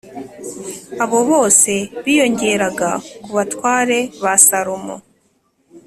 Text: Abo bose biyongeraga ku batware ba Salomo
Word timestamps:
Abo 1.03 1.19
bose 1.31 1.71
biyongeraga 2.03 2.89
ku 3.23 3.29
batware 3.37 3.97
ba 4.23 4.33
Salomo 4.45 4.95